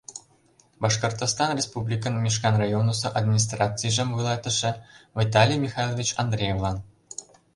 Башкортостан 0.83 1.51
Республикын 1.59 2.13
Мишкан 2.23 2.55
районысо 2.63 3.07
администрацийжым 3.19 4.07
вуйлатыше 4.11 4.71
Виталий 5.19 5.63
Михайлович 5.65 6.09
Андреевлан 6.23 6.77